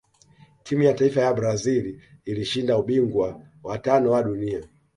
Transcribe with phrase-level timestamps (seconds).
[0.63, 4.63] timu ya taifa ya brazil ilishinda ubingwa wa tano wa dunia